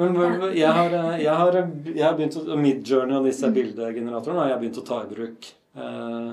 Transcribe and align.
Men 0.00 0.16
jeg 0.56 0.70
har, 0.72 0.94
jeg 1.20 1.34
har, 1.42 1.58
jeg 1.84 2.04
har 2.04 2.14
begynt 2.16 2.38
å 2.40 2.56
Midjourney 2.56 3.18
og 3.18 3.26
disse 3.28 3.50
bildegeneratorene 3.52 4.44
har 4.44 4.54
jeg 4.54 4.62
begynt 4.62 4.80
å 4.80 4.86
ta 4.86 5.02
i 5.04 5.10
bruk 5.10 5.50
eh, 5.76 6.30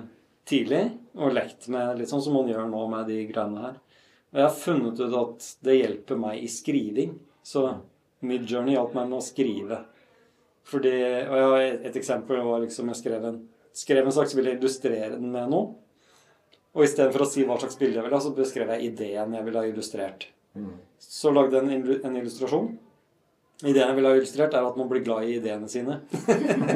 tidlig. 0.47 0.83
Og 1.17 1.36
lekt 1.36 1.67
med 1.74 1.99
litt 1.99 2.12
sånn 2.12 2.24
som 2.24 2.38
man 2.38 2.47
gjør 2.51 2.69
nå 2.72 2.85
med 2.92 3.12
de 3.12 3.19
greiene 3.29 3.65
her. 3.65 3.76
Og 4.31 4.40
jeg 4.40 4.46
har 4.47 4.58
funnet 4.62 5.01
ut 5.01 5.17
at 5.22 5.51
det 5.67 5.78
hjelper 5.79 6.19
meg 6.22 6.44
i 6.44 6.49
skriving. 6.51 7.17
Så 7.44 7.65
Midjourney 8.28 8.76
hjalp 8.78 8.96
meg 8.97 9.12
med 9.12 9.19
å 9.19 9.26
skrive. 9.26 9.81
Fordi, 10.68 10.94
og 11.28 11.36
jeg 11.36 11.49
har 11.49 11.65
et, 11.65 11.84
et 11.92 11.99
eksempel 11.99 12.42
var 12.44 12.63
liksom 12.63 12.90
jeg 12.92 13.02
skrev 13.02 13.28
en, 13.29 13.38
skrev 13.76 14.08
en 14.08 14.15
sak, 14.15 14.28
så 14.28 14.40
ville 14.40 14.52
jeg 14.52 14.60
illustrere 14.60 15.13
den 15.15 15.29
med 15.31 15.52
noe. 15.52 15.76
Og 16.77 16.84
istedenfor 16.86 17.23
å 17.23 17.30
si 17.30 17.45
hva 17.48 17.55
slags 17.62 17.80
bilde 17.80 17.98
jeg 17.98 18.05
ville 18.05 18.18
ha, 18.20 18.23
så 18.23 18.34
beskrev 18.36 18.73
jeg 18.76 18.91
ideen 18.91 19.34
jeg 19.34 19.45
ville 19.48 19.63
ha 19.63 19.70
illustrert. 19.70 20.27
Så 21.02 21.31
lagde 21.34 21.58
jeg 21.58 21.80
en, 21.80 21.88
en 22.09 22.20
illustrasjon. 22.20 22.68
Ideen 23.66 23.88
jeg 23.88 23.98
ville 23.98 24.10
ha 24.12 24.18
illustrert, 24.20 24.54
er 24.54 24.66
at 24.68 24.76
man 24.78 24.90
blir 24.90 25.02
glad 25.02 25.26
i 25.26 25.38
ideene 25.40 25.66
sine. 25.72 25.96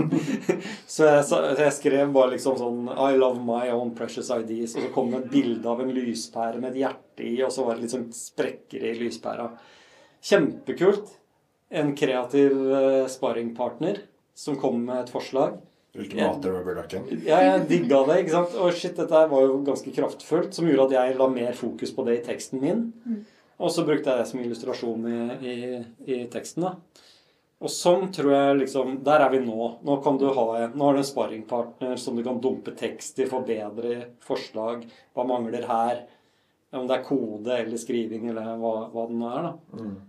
så 0.94 1.06
jeg, 1.06 1.26
så 1.30 1.42
jeg, 1.54 1.74
skrev 1.76 2.14
bare 2.16 2.34
liksom 2.34 2.56
sånn 2.58 2.88
I 2.96 3.20
love 3.22 3.38
my 3.46 3.68
own 3.70 3.92
precious 3.98 4.32
ideas. 4.34 4.74
Og 4.74 4.88
så 4.88 4.94
kom 4.96 5.12
det 5.14 5.20
et 5.20 5.34
bilde 5.36 5.70
av 5.70 5.84
en 5.84 5.92
lyspære 5.94 6.58
med 6.58 6.72
et 6.72 6.82
hjerte 6.82 7.28
i, 7.28 7.36
og 7.46 7.54
så 7.54 7.68
var 7.68 7.78
det 7.78 7.86
litt 7.86 7.94
sånn 7.94 8.08
sprekker 8.18 8.88
i 8.90 8.96
lyspæra. 8.98 9.52
Kjempekult. 10.26 11.18
En 11.72 11.94
kreativ 11.96 12.58
uh, 12.58 13.06
sparringpartner 13.08 14.02
som 14.36 14.58
kom 14.60 14.82
med 14.88 15.04
et 15.04 15.14
forslag. 15.14 15.60
Ultimate 15.94 16.50
rubberducken. 16.50 17.06
Ja, 17.28 17.44
jeg 17.46 17.68
digga 17.70 18.02
det. 18.08 18.24
ikke 18.24 18.34
sant? 18.34 18.58
Og 18.58 18.74
shit, 18.74 18.96
dette 18.98 19.22
var 19.32 19.46
jo 19.46 19.60
ganske 19.68 19.94
kraftfullt, 19.94 20.56
som 20.56 20.66
gjorde 20.70 20.90
at 20.90 20.98
jeg 20.98 21.18
la 21.20 21.30
mer 21.30 21.54
fokus 21.58 21.94
på 21.94 22.06
det 22.08 22.18
i 22.18 22.26
teksten 22.26 22.64
min. 22.64 22.86
Mm. 23.06 23.22
Og 23.62 23.72
så 23.74 23.86
brukte 23.86 24.10
jeg 24.10 24.22
det 24.22 24.30
som 24.30 24.42
illustrasjon 24.42 25.08
i, 25.08 25.22
i, 25.46 25.56
i, 26.10 26.20
teksten. 26.34 26.66
da. 26.66 27.08
Og 27.62 27.70
sånn 27.70 28.08
tror 28.10 28.32
jeg 28.34 28.56
liksom 28.64 28.96
Der 29.06 29.22
er 29.22 29.30
vi 29.30 29.42
nå. 29.44 29.68
Nå 29.86 29.98
kan 30.02 30.18
du 30.18 30.28
ha 30.34 30.46
nå 30.74 30.88
har 30.88 30.98
du 30.98 31.02
en 31.04 31.06
sparringpartner 31.06 32.00
som 32.02 32.18
du 32.18 32.24
kan 32.26 32.42
dumpe 32.42 32.74
tekst 32.78 33.22
i, 33.22 33.30
forbedre 33.30 34.16
forslag. 34.26 34.88
Hva 35.14 35.28
mangler 35.30 35.68
her? 35.70 36.06
Om 36.74 36.88
det 36.88 36.98
er 36.98 37.06
kode 37.06 37.58
eller 37.60 37.78
skriving 37.78 38.32
eller 38.32 38.56
hva, 38.58 38.74
hva 38.94 39.06
det 39.10 39.20
nå 39.20 39.30
er. 39.30 39.50
da. 39.50 39.84
Mm. 39.84 40.00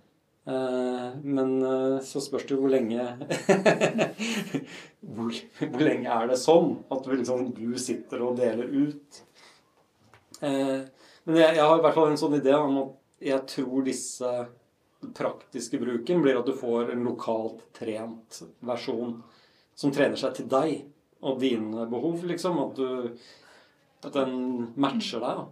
Eh, 0.45 1.08
men 1.23 1.50
eh, 1.62 1.98
så 2.03 2.20
spørs 2.23 2.48
det 2.48 2.56
jo 2.56 2.64
hvor 2.64 2.73
lenge 2.73 3.05
hvor, 5.14 5.28
hvor, 5.61 5.83
lenge 5.86 6.08
er 6.11 6.33
det 6.33 6.39
sånn 6.42 6.73
at 6.91 7.05
du, 7.05 7.12
liksom, 7.14 7.53
du 7.55 7.77
sitter 7.78 8.25
og 8.27 8.41
deler 8.41 8.67
ut? 8.67 9.20
Eh, 10.42 10.80
men 11.28 11.39
jeg, 11.39 11.61
jeg 11.61 11.62
har 11.62 11.77
i 11.77 11.84
hvert 11.84 11.95
fall 11.95 12.11
en 12.11 12.19
sånn 12.19 12.34
idé 12.41 12.56
om 12.58 12.80
at 12.80 12.91
jeg 13.23 13.47
tror 13.51 13.87
disse 13.87 14.33
praktiske 15.17 15.81
bruken 15.83 16.23
blir 16.23 16.39
at 16.39 16.47
du 16.47 16.55
får 16.55 16.92
en 16.92 17.05
lokalt 17.06 17.64
trent 17.75 18.42
versjon 18.62 19.17
som 19.75 19.95
trener 19.95 20.19
seg 20.20 20.37
til 20.37 20.51
deg 20.53 20.75
og 21.23 21.41
dine 21.42 21.87
behov, 21.91 22.23
liksom. 22.27 22.59
At, 22.62 22.79
du, 22.79 23.12
at 24.03 24.14
den 24.14 24.34
matcher 24.75 25.23
deg. 25.23 25.42
da. 25.42 25.47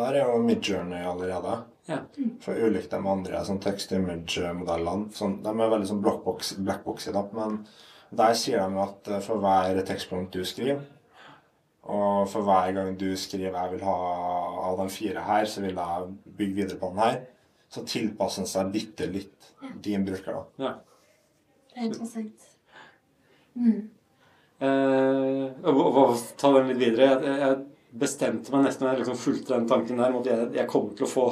Der 0.00 0.18
er 0.18 0.30
jo 0.30 0.42
Midjourney 0.42 1.02
allerede. 1.06 1.60
Ja. 1.86 2.00
For 2.42 2.58
ulikt 2.58 2.90
de 2.90 2.98
andre 2.98 3.42
sånn 3.46 3.60
text-image-modellene. 3.62 5.12
Sånn, 5.14 5.38
de 5.44 5.52
er 5.52 5.74
veldig 5.74 5.90
sånn 5.90 6.02
blackboxy, 6.02 7.14
da. 7.14 7.22
Men 7.36 7.60
der 8.16 8.34
sier 8.38 8.66
de 8.66 8.82
at 8.82 9.10
eh, 9.10 9.22
for 9.22 9.42
hver 9.42 9.78
tekstpunkt 9.86 10.34
du 10.34 10.46
skriver, 10.46 10.82
og 11.86 12.28
for 12.30 12.42
hver 12.46 12.72
gang 12.74 12.98
du 12.98 13.16
skriver 13.16 13.54
'jeg 13.54 13.72
vil 13.72 13.84
ha 13.84 13.96
av 14.70 14.78
de 14.78 14.88
fire 14.90 15.22
her', 15.22 15.46
så 15.46 15.60
vil 15.60 15.74
jeg 15.74 16.14
bygge 16.36 16.54
videre 16.54 16.78
på 16.78 16.86
den 16.86 16.98
her. 16.98 17.20
Så 17.68 17.86
tilpasser 17.86 18.42
den 18.42 18.48
seg 18.48 18.72
bitte 18.72 19.06
litt 19.06 19.54
ja. 19.62 19.68
din 19.84 20.04
bruker, 20.04 20.32
da. 20.32 20.42
Ja. 20.64 20.72
Det 21.74 21.82
er 21.82 21.86
interessant. 21.86 22.40
Mm. 23.54 23.90
Eh, 24.60 25.50
og, 25.68 26.16
ta 26.38 26.52
den 26.52 26.68
litt 26.68 26.78
videre. 26.80 27.20
Jeg, 27.20 27.38
jeg 27.40 27.56
bestemte 28.00 28.52
meg 28.52 28.64
nesten 28.66 28.88
jeg 28.88 28.98
liksom 29.00 29.20
fulgte 29.20 29.54
den 29.54 29.68
tanken 29.68 29.98
der, 30.00 30.10
at 30.20 30.26
jeg, 30.30 30.38
jeg 30.56 30.70
kommer 30.70 30.92
til 30.96 31.06
å 31.06 31.10
få 31.10 31.26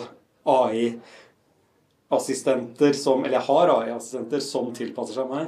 AI-assistenter 0.55 2.93
som 2.93 3.25
Eller 3.25 3.39
jeg 3.39 3.49
har 3.49 3.67
AI-assistenter 3.79 4.41
som 4.45 4.67
tilpasser 4.77 5.15
seg 5.17 5.27
meg. 5.31 5.47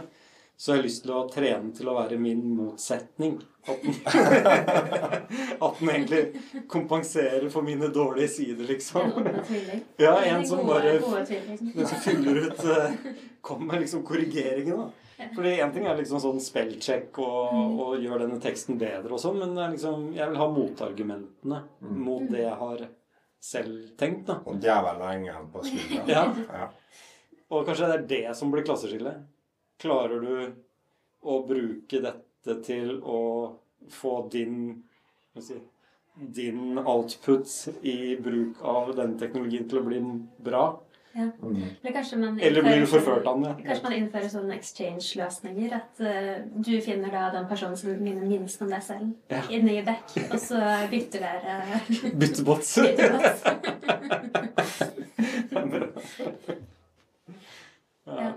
Så 0.57 0.73
jeg 0.73 0.79
har 0.79 0.87
lyst 0.87 1.03
til 1.05 1.13
å 1.13 1.27
trene 1.29 1.73
til 1.77 1.89
å 1.93 1.95
være 1.99 2.17
min 2.21 2.41
motsetning. 2.57 3.35
At 3.67 3.83
den, 3.83 3.97
at 5.67 5.81
den 5.81 5.91
egentlig 5.91 6.21
kompenserer 6.73 7.49
for 7.53 7.67
mine 7.67 7.91
dårlige 7.93 8.31
sider, 8.39 8.65
liksom. 8.71 9.13
Ja, 10.01 10.15
en 10.25 10.47
som 10.49 10.65
bare 10.67 10.95
liksom. 10.97 11.73
Den 11.75 11.91
som 11.91 12.01
fyller 12.01 12.41
ut 12.47 12.65
uh, 12.65 12.95
Kommer 13.45 13.75
med 13.75 13.85
liksom 13.85 14.07
korrigeringen, 14.07 14.87
da. 14.87 15.29
Fordi 15.35 15.53
én 15.61 15.73
ting 15.73 15.87
er 15.89 15.97
liksom 15.97 16.21
sånn 16.21 16.41
spellcheck 16.45 17.21
og, 17.25 17.53
mm. 17.53 17.77
og 17.81 18.03
gjør 18.05 18.25
denne 18.25 18.41
teksten 18.41 18.77
bedre 18.81 19.17
og 19.17 19.21
sånn, 19.23 19.39
men 19.41 19.55
liksom, 19.73 20.11
jeg 20.17 20.29
vil 20.29 20.41
ha 20.41 20.49
motargumentene 20.53 21.61
mm. 21.81 21.95
mot 22.05 22.27
det 22.33 22.43
jeg 22.43 22.59
har 22.61 22.83
selv 23.47 23.95
tenkt, 24.01 24.27
da. 24.29 24.41
Og 24.45 24.61
djevelen 24.61 25.05
og 25.05 25.13
engelen 25.13 25.49
på 25.53 25.65
skuldra. 25.69 26.05
Ja. 26.11 26.27
ja. 26.51 26.69
Og 27.53 27.65
kanskje 27.69 27.89
det 27.89 27.97
er 27.97 28.07
det 28.13 28.37
som 28.37 28.53
blir 28.53 28.67
klasseskillet. 28.67 29.25
Klarer 29.83 30.25
du 30.25 30.35
å 31.27 31.41
bruke 31.47 32.01
dette 32.01 32.61
til 32.65 32.97
å 33.03 33.21
få 33.93 34.15
din 34.33 34.83
si, 35.43 35.59
din 36.17 36.79
output 36.79 37.51
i 37.83 38.17
bruk 38.17 38.63
av 38.65 38.95
denne 38.97 39.19
teknologien 39.21 39.69
til 39.69 39.83
å 39.83 39.87
bli 39.87 40.01
bra? 40.47 40.67
Ja. 41.17 41.31
Mm. 41.41 41.57
Eller, 42.41 42.63
blir 42.63 42.81
du 42.81 42.87
forført 42.87 43.27
av 43.27 43.41
det? 43.41 43.55
Kanskje 43.65 43.83
man 43.87 43.93
innfører 43.97 44.29
sånne 44.29 44.55
exchange-løsninger. 44.59 45.73
At 45.73 46.01
uh, 46.05 46.37
du 46.61 46.81
finner 46.85 47.11
da 47.13 47.31
den 47.33 47.47
personen 47.49 47.77
som 47.81 47.91
minner 48.05 48.27
minst 48.29 48.61
om 48.61 48.69
deg 48.73 48.83
selv, 48.85 49.13
ja. 49.33 49.41
inni 49.49 49.83
dekk, 49.87 50.13
og 50.27 50.41
så 50.45 50.61
bytter 50.93 51.21
dere 51.25 51.57
uh, 51.73 51.77
Byttebots. 52.21 52.77
ja. 58.07 58.33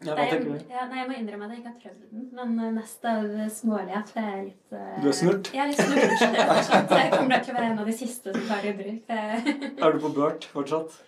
Ja, 0.00 0.14
hva 0.16 0.24
tenker 0.30 0.46
du? 0.48 0.72
Ja, 0.72 0.86
nei, 0.88 1.02
jeg 1.02 1.08
må 1.10 1.16
innrømme 1.18 1.46
at 1.46 1.52
jeg 1.52 1.60
ikke 1.60 1.72
har 1.72 1.80
prøvd 1.82 2.00
den. 2.06 2.24
Men 2.38 2.54
uh, 2.56 2.70
nest 2.78 3.04
av 3.10 3.28
smålighet 3.56 4.14
er 4.16 4.30
jeg 4.30 4.46
litt 4.46 4.74
uh, 4.78 4.96
Du 5.02 5.10
er 5.10 5.18
snurt? 5.18 5.52
Jeg 5.52 5.62
er 5.64 5.70
litt 5.72 5.82
snurt. 5.84 6.96
jeg 6.96 7.12
kommer 7.14 7.44
til 7.44 7.52
å 7.52 7.58
være 7.58 7.68
en 7.74 7.84
av 7.84 7.92
de 7.92 7.96
siste 8.00 8.34
som 8.34 8.48
tar 8.48 8.64
det 8.64 8.72
i 8.72 8.78
bruk. 8.80 9.14
er 9.84 9.96
du 9.96 10.02
på 10.06 10.12
Burt 10.16 10.48
fortsatt? 10.54 10.98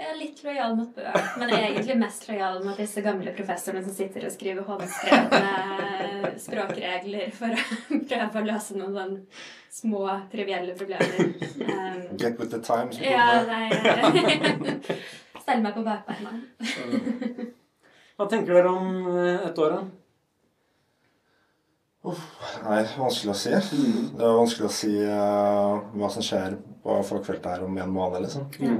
Jeg 0.00 0.08
er 0.08 0.16
litt 0.16 0.38
lojal 0.42 0.74
mot 0.78 0.94
Burt, 0.96 1.32
men 1.38 1.50
egentlig 1.58 1.98
mest 2.00 2.26
lojal 2.30 2.62
mot 2.64 2.78
disse 2.80 3.02
gamle 3.04 3.34
professorene 3.36 3.84
som 3.84 3.94
sitter 3.94 4.24
og 4.26 4.32
skriver 4.32 4.64
håndskrevne 4.64 6.00
språkregler 6.40 7.30
for 7.36 7.54
å 7.54 7.60
prøve 8.08 8.40
å 8.40 8.46
løse 8.46 8.76
noen 8.78 8.96
sånn 8.96 9.16
små, 9.70 10.04
trivielle 10.32 10.74
problemer. 10.78 11.34
Um, 11.60 12.16
Get 12.18 12.38
with 12.40 12.50
the 12.50 12.60
times. 12.64 12.98
Ja, 13.00 13.42
nei, 13.46 13.68
Stell 15.40 15.62
meg 15.64 15.74
på 15.74 15.82
bakbeina. 15.86 16.34
Hva 18.20 18.26
tenker 18.28 18.52
dere 18.52 18.68
om 18.68 19.06
ett 19.16 19.46
et 19.48 19.58
år, 19.64 19.70
da? 19.72 19.84
Uff, 22.10 22.24
nei, 22.66 22.82
vanskelig 22.98 23.32
å 23.32 23.36
si. 23.40 23.52
Mm. 23.54 24.10
Det 24.18 24.26
er 24.26 24.36
vanskelig 24.36 24.66
å 24.68 24.72
si 24.76 24.90
uh, 25.08 25.78
hva 25.96 26.10
som 26.12 26.26
skjer 26.26 26.58
på 26.84 26.98
folkefeltet 27.08 27.48
her 27.48 27.64
om 27.64 27.80
en 27.80 27.94
måned, 27.94 28.26
liksom. 28.26 28.44
Mm. 28.60 28.76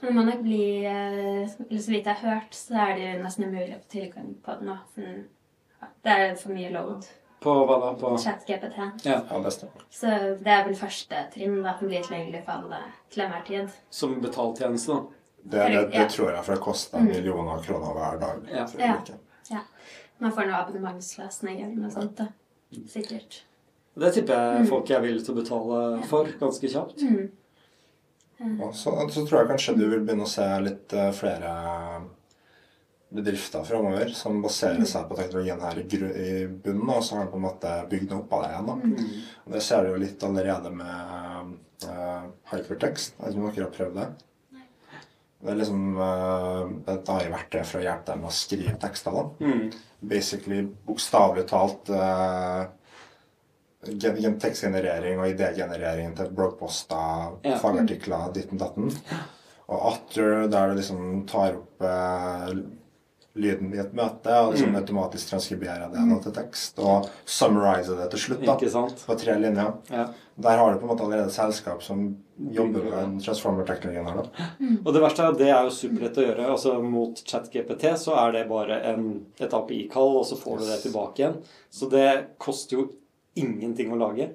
Men 0.00 0.16
må 0.16 0.24
nok 0.24 0.40
bli 0.42 0.64
uh, 0.88 1.44
Så 1.52 1.92
vidt 1.92 2.08
jeg 2.08 2.16
har 2.16 2.24
hørt, 2.24 2.56
så 2.56 2.80
er 2.86 2.96
det 2.96 3.12
nesten 3.20 3.50
umulig 3.50 3.76
å 3.76 3.82
få 3.82 3.92
tilgang 3.92 4.32
på 4.40 4.56
det 4.56 4.70
nå. 4.70 4.78
Det 6.00 6.16
er 6.16 6.34
for 6.40 6.56
mye 6.56 6.72
load. 6.72 7.12
På 7.44 7.60
hva 7.68 7.76
da? 7.82 7.94
På 8.00 8.16
ChatGPT. 8.16 8.80
Ja. 9.04 9.20
ja, 9.20 9.52
stemmer. 9.52 9.88
Så 9.92 10.16
det 10.40 10.52
er 10.52 10.64
vel 10.64 10.80
første 10.80 11.26
trinn 11.34 11.60
da, 11.60 11.76
som 11.76 11.92
blir 11.92 12.08
tilgjengelig 12.08 12.46
for 12.46 12.56
alle 12.56 12.84
til 13.12 13.26
enhver 13.26 13.44
tid. 13.52 13.80
Som 13.92 14.16
betaltjeneste, 14.24 14.96
da? 14.96 15.21
Det, 15.42 15.58
det, 15.58 15.86
det 15.90 16.08
tror 16.14 16.30
jeg, 16.30 16.44
for 16.46 16.54
det 16.54 16.62
koster 16.62 17.02
mm. 17.02 17.08
millioner 17.10 17.56
av 17.56 17.64
kroner 17.66 17.96
hver 17.98 18.20
dag. 18.22 18.44
Ja. 18.54 18.66
Ja. 18.78 18.96
ja. 19.50 19.62
Man 20.22 20.34
får 20.34 20.46
noe 20.46 20.60
abonnementsløsning 20.62 21.64
eller 21.64 21.80
noe 21.82 21.90
sånt. 21.90 22.20
da. 22.20 22.28
Sikkert. 22.88 23.42
Det 23.94 24.12
tipper 24.14 24.38
jeg 24.38 24.64
mm. 24.64 24.68
folk 24.70 24.90
er 24.90 25.02
villige 25.04 25.26
til 25.26 25.34
å 25.34 25.40
betale 25.42 25.80
for 26.08 26.30
ganske 26.40 26.70
kjapt. 26.72 27.02
Mm. 27.04 27.24
Ja. 28.42 28.70
Så, 28.72 28.94
så, 29.10 29.26
tror 29.26 29.42
jeg 29.42 29.50
kanskje 29.52 29.76
du 29.78 29.84
vil 29.84 30.00
begynne 30.02 30.26
å 30.26 30.30
se 30.30 30.46
litt 30.64 30.94
uh, 30.96 31.10
flere 31.14 31.52
bedrifter 33.12 33.66
framover 33.68 34.14
som 34.16 34.40
baserer 34.42 34.80
mm. 34.80 34.88
seg 34.88 35.04
på 35.10 35.18
teknologien 35.18 35.60
her 35.62 35.78
i, 35.82 35.84
i 35.84 36.30
bunnen, 36.48 36.88
og 36.88 37.04
så 37.04 37.18
har 37.18 37.26
de 37.26 37.34
på 37.34 37.38
en 37.38 37.44
måte 37.44 37.74
bygd 37.90 38.14
opp 38.16 38.32
av 38.38 38.46
det 38.46 38.52
igjen. 38.54 38.70
da. 38.70 38.78
Mm. 38.80 39.52
Det 39.54 39.62
ser 39.66 39.84
du 39.84 39.92
jo 39.92 40.02
litt 40.06 40.26
allerede 40.26 40.72
med 40.80 41.52
uh, 41.86 42.28
hypertext. 42.54 43.18
Jeg 43.18 43.26
vet 43.26 43.34
ikke 43.34 43.42
om 43.42 43.50
dere 43.50 43.66
har 43.68 43.74
prøvd 43.76 43.98
det? 44.00 44.10
Det 45.42 45.50
er 45.50 45.58
liksom 45.58 45.96
uh, 45.98 46.68
et 46.92 47.08
AI-verktøy 47.10 47.64
for 47.66 47.80
å 47.80 47.82
hjelpe 47.82 48.12
dem 48.12 48.22
med 48.22 48.30
å 48.30 48.36
skrive 48.36 48.76
tekster. 48.82 49.16
da. 49.16 49.24
Mm. 49.42 49.64
Basically 50.12 50.60
bokstavelig 50.86 51.48
talt 51.50 51.90
uh, 51.90 52.68
tekstgenerering 53.82 55.18
og 55.18 55.32
idégenerering 55.32 56.14
til 56.18 56.30
bloggposter, 56.36 57.40
ja. 57.42 57.56
fagartikler, 57.58 58.30
ditten 58.36 58.62
datten. 58.62 58.92
Og 59.72 59.88
Atter, 59.90 60.46
der 60.52 60.70
du 60.70 60.78
liksom 60.78 61.24
tar 61.30 61.58
opp 61.58 61.82
uh, 61.82 62.52
lyden 63.34 63.72
i 63.72 63.80
et 63.80 63.94
møte, 63.96 64.32
og 64.44 64.52
liksom 64.52 64.74
automatisk 64.76 65.30
transkribere 65.30 65.88
det 65.92 66.02
mm. 66.04 66.16
til 66.24 66.34
tekst, 66.36 66.80
og 66.82 67.08
summarize 67.24 67.94
det 67.96 68.10
til 68.12 68.20
slutt 68.26 68.42
da, 68.44 68.56
på 69.06 69.16
tre 69.20 69.38
linjer. 69.40 69.70
Ja. 69.88 70.04
Der 70.42 70.58
har 70.60 70.72
du 70.72 70.80
på 70.80 70.86
en 70.86 70.92
måte 70.92 71.06
allerede 71.06 71.30
et 71.30 71.36
selskap 71.36 71.82
som 71.84 72.04
jobber 72.52 72.84
med 72.84 72.92
den 72.96 73.14
transformer-teknologien 73.24 74.08
her. 74.08 74.20
da. 74.20 74.48
Og 74.84 74.90
det 74.94 75.02
verste 75.04 75.24
er 75.24 75.32
at 75.32 75.40
det 75.40 75.48
er 75.52 75.68
jo 75.68 75.74
superlett 75.76 76.20
å 76.20 76.26
gjøre. 76.26 76.50
Altså 76.54 76.74
Mot 76.82 77.20
ChatGPT 77.28 77.86
så 78.00 78.16
er 78.24 78.36
det 78.36 78.46
bare 78.50 78.80
en, 78.92 79.08
et 79.40 79.56
API-kall, 79.60 80.18
og 80.20 80.26
så 80.28 80.38
får 80.40 80.60
du 80.60 80.68
det 80.68 80.80
tilbake 80.84 81.22
igjen. 81.22 81.40
Så 81.72 81.88
det 81.92 82.08
koster 82.42 82.78
jo 82.78 82.86
ingenting 83.38 83.92
å 83.92 84.00
lage. 84.00 84.32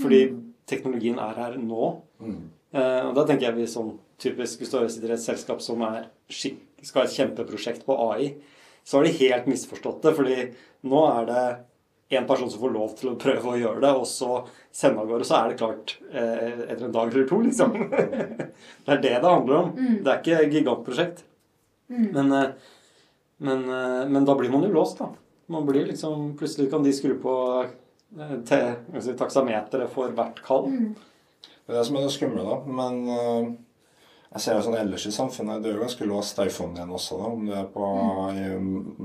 Fordi 0.00 0.22
teknologien 0.70 1.18
er 1.22 1.38
her 1.38 1.58
nå. 1.62 1.92
Mm. 2.22 2.40
Eh, 2.74 3.02
og 3.08 3.14
da 3.16 3.26
tenker 3.26 3.48
jeg 3.48 3.58
vi 3.58 3.66
sånn 3.66 3.96
typisk 4.20 4.60
Hvis 4.60 4.70
du 4.70 4.76
sitter 4.92 5.10
i 5.10 5.14
et 5.16 5.22
selskap 5.22 5.62
som 5.64 5.80
er 5.86 6.10
skikk, 6.30 6.60
skal 6.82 7.02
ha 7.02 7.08
et 7.08 7.16
kjempeprosjekt 7.16 7.86
på 7.86 7.96
AI, 8.10 8.34
så 8.84 8.98
har 8.98 9.06
de 9.06 9.18
helt 9.20 9.50
misforstått 9.50 10.02
det. 10.06 10.14
Fordi 10.16 10.38
nå 10.90 11.02
er 11.10 11.28
det 11.28 11.44
en 12.18 12.26
person 12.26 12.50
som 12.50 12.60
får 12.60 12.72
lov 12.74 12.94
til 12.98 13.12
å 13.12 13.18
prøve 13.20 13.52
å 13.52 13.58
gjøre 13.58 13.82
det, 13.84 13.90
og 13.94 14.06
så 14.08 14.40
sende 14.74 15.02
av 15.02 15.10
gårde, 15.10 15.26
så 15.28 15.36
er 15.38 15.52
det 15.52 15.58
klart 15.60 15.92
eh, 16.10 16.64
etter 16.66 16.88
en 16.88 16.94
dag 16.94 17.12
eller 17.12 17.28
to, 17.30 17.38
liksom. 17.44 17.76
det 18.84 18.96
er 18.96 19.02
det 19.04 19.12
det 19.14 19.30
handler 19.30 19.58
om. 19.60 19.70
Det 19.78 20.10
er 20.10 20.18
ikke 20.18 20.40
et 20.40 20.56
gigantprosjekt. 20.56 21.22
Men, 21.90 22.32
eh, 22.32 22.48
men, 23.36 23.62
eh, 23.68 24.08
men 24.10 24.26
da 24.26 24.34
blir 24.38 24.50
man 24.50 24.66
jo 24.66 24.72
låst, 24.74 24.98
da. 24.98 25.12
Man 25.50 25.66
blir 25.66 25.86
liksom, 25.86 26.36
Plutselig 26.38 26.70
kan 26.70 26.82
de 26.82 26.92
skru 26.94 27.14
på 27.22 27.36
eh, 28.18 28.34
altså, 28.94 29.14
taksameteret 29.18 29.90
for 29.94 30.10
hvert 30.14 30.42
kall. 30.46 30.68
Det 30.70 31.70
er 31.70 31.78
det 31.78 31.86
som 31.86 31.98
er 31.98 32.06
det 32.06 32.14
skumle, 32.14 32.42
da. 32.42 32.58
Men 32.66 33.56
jeg 34.30 34.40
ser 34.44 34.54
jo 34.54 34.62
sånn 34.68 34.78
ellers 34.78 35.04
i 35.08 35.12
samfunnet, 35.14 35.62
du 35.62 35.66
er 35.70 35.74
jo 35.74 35.80
ganske 35.82 36.06
låst 36.06 36.38
i 36.38 36.44
iPhonen 36.46 36.76
din 36.78 36.92
også, 36.94 37.14
da, 37.18 37.24
om 37.34 37.42
du 37.48 37.52
er 37.56 37.66
på 37.74 37.84
i 38.30 38.32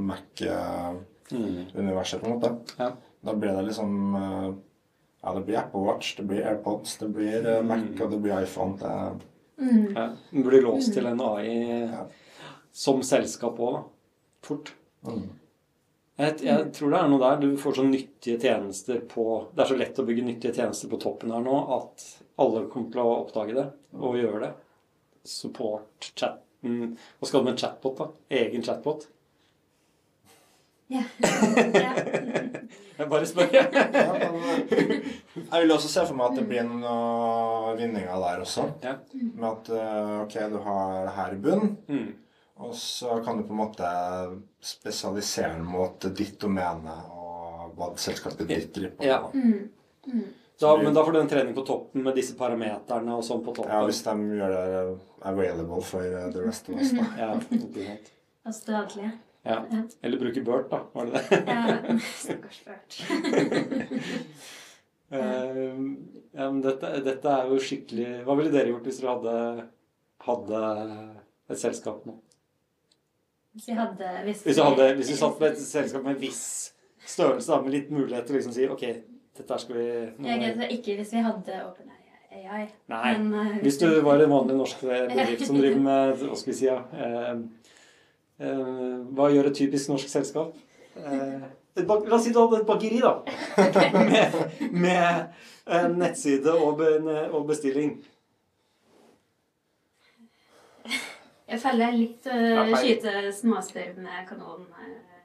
Mac-universet, 0.09 2.19
på 2.21 2.25
en 2.29 2.33
måte. 2.35 2.49
Ja. 2.77 2.89
Da 3.25 3.31
blir 3.33 3.53
det 3.57 3.63
liksom 3.71 3.89
øh, 4.15 4.49
Ja, 5.25 5.31
det 5.33 5.41
blir 5.47 5.57
Apple 5.57 5.81
Watch, 5.81 6.11
det 6.19 6.23
blir 6.29 6.45
AirPods, 6.45 6.97
det 7.01 7.07
blir 7.15 7.47
øh, 7.49 7.63
Mac, 7.65 7.87
og 8.01 8.11
det 8.11 8.19
blir 8.21 8.43
iPhone. 8.43 8.77
Det 8.77 8.91
mm. 9.65 9.95
Ja, 9.95 10.03
du 10.29 10.43
blir 10.45 10.61
låst 10.61 10.93
til 10.93 11.05
en 11.09 11.21
AI 11.21 11.55
Ja. 11.89 12.03
som 12.71 13.01
selskap 13.03 13.57
òg, 13.59 13.73
da. 13.73 13.81
Fort. 14.45 14.73
mm. 15.07 15.29
Jeg, 16.17 16.35
jeg 16.45 16.69
tror 16.71 16.89
det 16.93 16.99
er 16.99 17.07
noe 17.11 17.19
der. 17.19 17.35
Du 17.41 17.57
får 17.59 17.73
så 17.75 17.83
nyttige 17.83 18.39
tjenester 18.39 19.01
på 19.09 19.47
Det 19.55 19.61
er 19.65 19.69
så 19.73 19.75
lett 19.75 19.99
å 19.99 20.05
bygge 20.07 20.23
nyttige 20.23 20.53
tjenester 20.55 20.87
på 20.87 20.97
toppen 21.01 21.31
her 21.33 21.41
nå 21.43 21.57
at 21.75 22.05
alle 22.39 22.67
kommer 22.71 22.91
til 22.93 23.01
å 23.01 23.17
oppdage 23.25 23.53
det 23.57 23.65
og 23.97 24.15
gjøre 24.21 24.39
det. 24.45 24.51
Support, 25.25 26.11
chatten 26.15 26.95
Hva 27.19 27.27
skal 27.27 27.39
du 27.41 27.45
med 27.47 27.53
en 27.55 27.61
chatbot, 27.61 27.97
da? 27.99 28.07
Egen 28.39 28.63
chatbot? 28.65 29.07
Ja. 30.89 31.01
ja. 31.73 31.91
Jeg 32.97 33.09
bare 33.09 33.25
spør. 33.25 33.43
øh, 33.43 35.07
Jeg 35.51 35.61
vil 35.61 35.71
også 35.73 35.89
se 35.91 36.03
for 36.07 36.15
meg 36.15 36.29
at 36.31 36.37
det 36.39 36.45
blir 36.47 36.63
noen 36.67 37.79
vinninger 37.79 38.21
der 38.21 38.43
også. 38.45 38.67
Ja. 38.83 38.93
Med 39.13 39.47
at 39.49 39.71
øh, 39.75 40.21
ok, 40.21 40.37
du 40.53 40.59
har 40.63 41.01
det 41.07 41.15
her 41.17 41.33
i 41.33 41.41
bunnen. 41.41 41.73
Mm. 41.87 42.13
Og 42.55 42.75
så 42.79 43.17
kan 43.25 43.37
du 43.37 43.43
på 43.43 43.51
en 43.51 43.59
måte 43.59 43.89
spesialisere 44.63 45.59
mot 45.59 46.07
ditt 46.15 46.37
domene 46.41 46.93
og 47.11 47.73
hva 47.75 47.89
selskapet 47.99 48.47
ditt 48.47 48.71
driver 48.77 48.95
på. 48.95 49.03
Ja. 49.09 49.19
med. 49.33 50.23
Da, 50.61 50.71
men 50.79 50.93
da 50.95 51.03
får 51.03 51.11
du 51.11 51.19
en 51.19 51.29
trening 51.29 51.55
på 51.55 51.65
toppen 51.67 52.03
med 52.05 52.15
disse 52.15 52.35
parameterne 52.39 53.15
og 53.17 53.23
sånn 53.27 53.41
på 53.43 53.51
toppen. 53.57 53.73
Ja, 53.75 53.81
hvis 53.83 54.01
de 54.05 54.13
gjør 54.39 54.53
det 54.55 54.83
available 55.27 55.81
for 55.83 56.05
uh, 56.15 56.29
the 56.31 56.43
rest 56.45 56.69
of 56.71 56.79
us, 56.79 56.93
da. 56.95 57.07
Ja, 57.19 57.31
ikke 57.35 57.59
sant. 57.75 58.11
Og 58.45 58.55
stødelige. 58.55 59.11
Ja. 59.45 59.57
Ja. 59.71 59.81
Eller 60.01 60.21
bruke 60.21 60.43
Burt, 60.45 60.71
da. 60.71 60.79
Var 60.93 61.09
det 61.11 61.23
det? 61.29 61.41
Ja, 61.47 61.97
Stakkars 62.23 62.61
Bert. 62.67 63.01
Eh, 65.09 65.57
ja, 66.33 66.45
men 66.49 66.61
dette, 66.63 66.89
dette 67.05 67.29
er 67.29 67.51
jo 67.51 67.59
skikkelig 67.61 68.23
Hva 68.25 68.33
ville 68.39 68.49
dere 68.49 68.71
gjort 68.71 68.87
hvis 68.89 68.97
dere 68.97 69.11
hadde, 69.13 69.65
hadde 70.25 70.61
et 71.53 71.59
selskap 71.61 72.07
nå? 72.09 72.15
Hvis 73.53 73.67
vi 73.69 73.75
hadde 73.77 74.09
Hvis, 74.25 74.41
Hvis 74.47 74.61
hadde, 74.65 74.87
hvis 74.97 75.11
vi 75.13 75.17
satt 75.19 75.37
med 75.43 75.53
et 75.53 75.61
selskap 75.61 76.07
med 76.07 76.15
en 76.15 76.23
viss 76.23 76.41
størrelse, 77.05 77.51
da, 77.51 77.59
med 77.61 77.75
litt 77.75 77.93
mulighet 77.93 78.25
til 78.25 78.33
å 78.33 78.39
liksom 78.39 78.55
si 78.55 78.65
OK, 78.65 78.87
dette 79.37 79.59
skal 79.59 79.77
vi 79.77 79.87
nå, 80.17 80.27
Jeg 80.29 80.55
vet 80.57 80.73
ikke 80.77 80.97
hvis 80.99 81.13
vi 81.13 81.23
hadde 81.25 81.59
OpenAI. 81.65 82.01
Nei. 82.35 82.65
Men, 83.17 83.27
uh, 83.33 83.57
Hvis 83.63 83.77
du 83.79 83.87
var 84.03 84.19
en 84.19 84.31
vanlig 84.31 84.57
norsk 84.57 84.81
bedrift 84.83 85.45
som 85.47 85.55
driver 85.55 85.79
med 85.89 86.17
Hva 86.19 86.35
skal 86.35 86.51
vi 86.51 86.57
si, 86.57 86.65
ja 86.67 86.81
eh, 86.91 87.29
eh, 88.43 88.97
Hva 89.15 89.29
gjør 89.31 89.51
et 89.51 89.55
typisk 89.55 89.93
norsk 89.93 90.11
selskap? 90.11 90.57
Eh, 90.99 91.45
et 91.75 91.87
bak, 91.87 92.03
la 92.07 92.17
oss 92.17 92.27
si 92.27 92.33
du 92.35 92.39
hadde 92.39 92.61
et 92.61 92.67
bakeri, 92.67 93.01
da. 93.03 93.17
med, 94.11 94.35
med 94.71 95.79
en 95.79 95.97
nettside 95.99 96.53
og, 96.55 96.77
be, 96.79 97.15
og 97.35 97.49
bestilling. 97.49 97.97
Jeg 101.45 101.59
føler 101.61 101.83
jeg 101.83 101.99
litt 101.99 102.29
uh, 102.31 102.71
skyte 102.79 103.33
småspurv 103.35 103.99
med 104.01 104.23
kanon. 104.29 104.63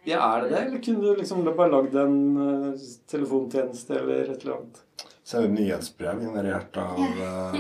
Ja, 0.09 0.21
er 0.25 0.45
det 0.45 0.51
det? 0.53 0.61
Eller 0.67 0.83
kunne 0.85 1.05
du 1.05 1.21
liksom 1.21 1.45
bare 1.45 1.71
lagd 1.73 1.97
en 2.01 2.19
uh, 2.37 2.85
telefontjeneste 3.11 3.99
eller 4.01 4.31
et 4.33 4.45
eller 4.45 4.57
annet? 4.57 4.83
Så 5.23 5.39
er 5.39 5.47
det 5.47 5.59
nyhetsbrev 5.59 6.23
generert 6.25 6.77
av 6.81 7.01
uh, 7.01 7.57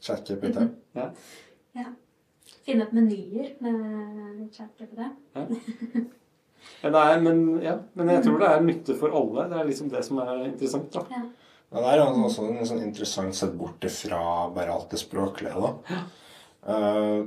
ChatGPT. 0.00 0.60
Ja. 0.94 1.08
Ja. 1.74 1.88
Finne 2.64 2.84
opp 2.86 2.92
menyer 2.94 3.48
med 3.64 4.44
ChatGPT. 4.54 5.00
Ja, 6.84 6.90
det 6.94 7.00
er, 7.00 7.18
men, 7.20 7.40
ja, 7.64 7.74
men 7.98 8.12
jeg 8.12 8.22
tror 8.24 8.38
det 8.40 8.50
er 8.52 8.62
nytte 8.64 8.94
for 8.96 9.16
alle. 9.18 9.48
Det 9.50 9.58
er 9.58 9.66
liksom 9.68 9.90
det 9.92 10.04
som 10.06 10.20
er 10.22 10.44
interessant. 10.46 10.94
da. 10.94 11.02
Ja. 11.10 11.24
Men 11.74 11.82
det 11.82 11.90
er 11.90 12.02
også 12.04 12.44
en 12.46 12.68
sånn 12.68 12.84
interessant 12.86 13.34
sett 13.34 13.56
bort 13.58 13.84
ifra 13.84 14.20
bare 14.54 14.72
alt 14.72 14.94
det 14.94 15.00
språklige, 15.02 15.58
da. 15.58 16.04
Eh, 16.70 17.24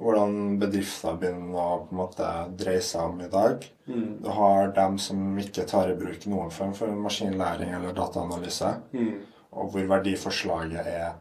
hvordan 0.00 0.56
bedrifter 0.58 1.14
begynner 1.20 1.54
å 1.54 1.66
på 1.86 1.94
en 1.94 2.00
måte 2.00 2.30
dreie 2.58 2.82
seg 2.82 3.12
om 3.12 3.20
i 3.22 3.28
dag. 3.30 3.62
Mm. 3.86 4.08
Du 4.24 4.30
har 4.34 4.72
dem 4.74 4.96
som 4.98 5.36
ikke 5.38 5.66
tar 5.70 5.92
i 5.92 5.98
bruk 5.98 6.26
noen 6.26 6.50
form 6.50 6.72
for 6.74 6.90
maskinlæring 7.04 7.70
eller 7.76 7.94
dataanalyse, 7.94 8.72
Mm. 8.92 9.20
og 9.52 9.70
hvor 9.70 9.86
verdiforslaget 9.92 10.86
er 10.86 11.12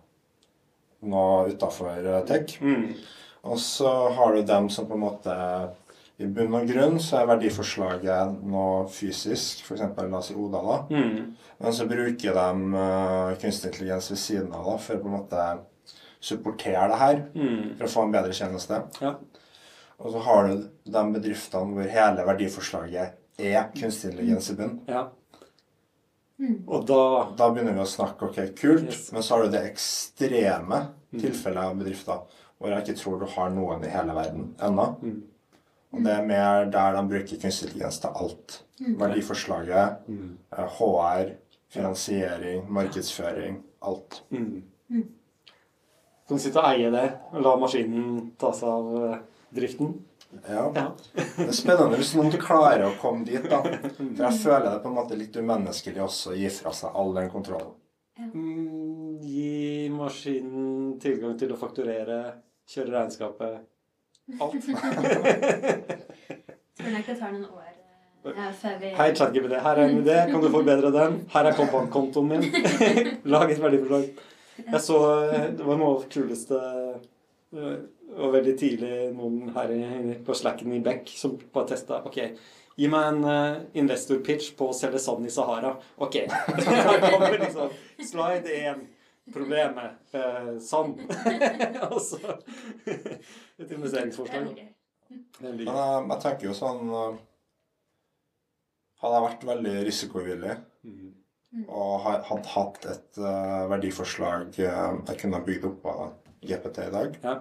noe 1.04 1.52
utafor 1.54 2.26
tech. 2.26 2.58
Mm. 2.62 2.96
Og 3.44 3.60
så 3.60 4.10
har 4.16 4.34
du 4.34 4.42
dem 4.48 4.70
som 4.70 4.88
på 4.88 4.94
en 4.96 5.04
måte 5.04 5.38
I 6.22 6.26
bunn 6.30 6.54
og 6.54 6.68
grunn 6.70 7.00
så 7.02 7.18
er 7.20 7.26
verdiforslaget 7.28 8.44
noe 8.46 8.86
fysisk, 8.88 9.64
f.eks. 9.66 9.82
la 9.98 10.18
oss 10.20 10.28
si 10.30 10.36
Oda, 10.38 10.62
da. 10.62 10.76
Mm. 10.94 11.34
Men 11.60 11.74
så 11.74 11.88
bruker 11.90 12.34
de 12.38 12.78
uh, 12.78 13.34
kunstig 13.42 13.72
intelligens 13.72 14.12
ved 14.12 14.18
siden 14.22 14.54
av 14.54 14.64
da, 14.70 14.78
for 14.78 15.02
på 15.02 15.10
en 15.10 15.16
måte 15.18 15.48
supportere 16.24 16.88
det 16.92 17.00
her. 17.02 17.22
Mm. 17.36 17.74
For 17.78 17.88
å 17.88 17.92
få 17.98 18.06
en 18.08 18.14
bedre 18.16 18.34
tjeneste. 18.38 18.80
Ja. 19.04 19.16
Og 20.00 20.12
så 20.16 20.22
har 20.26 20.48
du 20.50 20.64
de 20.90 21.04
bedriftene 21.14 21.76
hvor 21.76 21.90
hele 21.92 22.26
verdiforslaget 22.28 23.20
er 23.44 23.68
kunstig 23.76 24.12
intelligens 24.12 24.50
i 24.54 24.56
bunn. 24.60 24.80
ja. 24.88 25.10
Og 26.68 26.82
da 26.90 26.98
Da 27.38 27.46
begynner 27.54 27.76
vi 27.78 27.84
å 27.84 27.88
snakke 27.88 28.26
ok, 28.28 28.40
kult, 28.58 28.88
Yes. 28.90 29.12
men 29.14 29.22
så 29.24 29.36
har 29.38 29.44
du 29.46 29.52
det 29.54 29.62
ekstreme 29.72 30.80
tilfellet 31.14 31.62
av 31.64 31.78
bedrifter 31.78 32.20
hvor 32.60 32.70
jeg 32.74 32.82
ikke 32.84 32.98
tror 33.00 33.20
du 33.22 33.26
har 33.36 33.50
noen 33.54 33.84
i 33.86 33.92
hele 33.94 34.14
verden 34.18 34.50
ennå. 34.60 34.88
Mm. 35.04 35.22
Og 35.94 36.04
det 36.04 36.12
er 36.18 36.26
mer 36.26 36.66
der 36.74 36.96
de 36.98 37.04
bruker 37.08 37.40
kunstig 37.44 37.68
intelligens 37.70 38.00
til 38.02 38.10
alt. 38.16 38.64
Verdiforslaget, 39.00 40.08
Mm. 40.10 40.38
eh, 40.58 40.66
HR, 40.80 41.32
finansiering, 41.70 42.66
markedsføring. 42.70 43.62
Alt. 43.82 44.22
Mm. 44.32 44.64
Kan 46.30 46.40
sitte 46.40 46.62
og 46.62 46.70
eie 46.72 46.90
det 46.94 47.06
og 47.34 47.44
la 47.44 47.54
maskinen 47.60 48.32
ta 48.40 48.54
seg 48.56 48.70
av 48.70 48.86
eh, 49.10 49.22
driften. 49.54 49.94
Ja. 50.48 50.64
Ja. 50.74 50.86
Det 51.14 51.46
er 51.46 51.54
spennende 51.56 52.00
hvis 52.00 52.14
noen 52.18 52.34
klarer 52.42 52.88
å 52.88 52.96
komme 53.02 53.26
dit, 53.28 53.44
da. 53.50 53.60
For 53.62 54.24
jeg 54.26 54.40
føler 54.42 54.70
det 54.72 54.80
på 54.82 54.90
en 54.90 54.98
måte 54.98 55.20
litt 55.20 55.36
umenneskelig 55.38 56.02
også 56.08 56.34
å 56.34 56.38
gi 56.40 56.50
fra 56.54 56.74
seg 56.74 56.96
all 56.98 57.14
den 57.20 57.30
kontrollen. 57.34 57.76
Mm, 58.34 59.20
gi 59.22 59.90
maskinen 59.94 60.98
tilgang 61.02 61.38
til 61.38 61.54
å 61.54 61.60
fakturere, 61.60 62.20
kjøre 62.70 62.96
regnskapet. 62.98 63.62
Alt. 64.42 64.54
Tror 66.84 66.90
nok 66.90 67.06
det 67.08 67.16
tar 67.20 67.34
noen 67.34 67.46
år 67.54 67.72
eh, 68.34 68.52
før 68.58 68.78
vi 68.82 68.92
Hei, 68.98 69.10
ChatGPT. 69.14 69.58
Her 69.66 69.80
er 69.80 69.90
en 69.90 70.00
idé. 70.02 70.16
Kan 70.32 70.42
du 70.42 70.50
forbedre 70.54 70.90
den? 70.96 71.20
Her 71.34 71.50
er 71.50 71.58
kontantkontoen 71.62 72.32
min. 72.32 72.48
Lag 73.30 73.52
et 73.52 73.62
verdiforslag. 73.62 74.24
Jeg 74.68 74.82
så 74.84 75.00
eh, 75.28 75.50
Det 75.58 75.66
var 75.68 75.80
noe 75.80 75.96
av 75.96 76.04
det 76.04 76.12
kuleste 76.14 76.60
eh, 76.60 77.78
og 78.14 78.34
veldig 78.34 78.54
tidlig 78.60 78.96
noen 79.16 79.54
her 79.56 79.72
på 80.26 80.36
Slacken 80.38 80.74
i 80.76 80.82
Beck 80.84 81.10
som 81.18 81.36
bare 81.54 81.72
testa 81.74 82.02
Ok, 82.06 82.20
gi 82.78 82.90
meg 82.90 83.08
en 83.10 83.24
uh, 83.26 83.62
investor-pitch 83.78 84.54
på 84.58 84.70
å 84.70 84.76
selge 84.76 85.02
sand 85.02 85.26
i 85.28 85.32
Sahara. 85.34 85.76
Ok. 86.02 86.20
Her 86.68 87.04
kommer 87.06 87.38
liksom 87.42 87.74
slide 88.02 88.60
1. 88.74 88.86
Problemet. 89.34 90.00
Uh, 90.14 90.58
sand. 90.60 91.00
Og 91.94 92.00
så 92.04 92.20
et 92.84 93.70
investeringsforslag. 93.72 94.50
Men 95.40 95.62
jeg, 95.62 95.68
jeg 95.70 96.20
tenker 96.24 96.48
jo 96.48 96.56
sånn 96.58 96.90
eh, 96.90 97.22
Hadde 99.04 99.18
jeg 99.18 99.26
vært 99.28 99.50
veldig 99.54 99.74
risikovillig 99.90 100.62
Mm. 100.84 101.12
Og 101.68 102.00
ha- 102.06 102.22
hadde 102.30 102.50
hatt 102.56 102.86
et 102.90 103.20
uh, 103.22 103.68
verdiforslag 103.72 104.56
uh, 104.58 105.00
jeg 105.08 105.20
kunne 105.22 105.38
ha 105.40 105.46
bygd 105.46 105.66
opp 105.70 105.86
av 105.92 106.04
GPT 106.44 106.80
i 106.88 106.92
dag, 106.94 107.18
Ja. 107.24 107.36